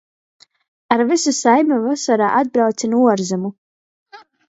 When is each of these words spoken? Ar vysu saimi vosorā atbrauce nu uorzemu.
Ar 0.95 1.03
vysu 1.11 1.35
saimi 1.41 1.79
vosorā 1.85 2.33
atbrauce 2.41 2.93
nu 2.93 3.07
uorzemu. 3.07 3.57